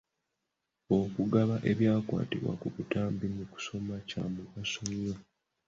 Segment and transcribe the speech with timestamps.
[0.97, 5.15] Okugaba ebyakwatibwa ku butambi mu kusoma kya mugaso nnyo.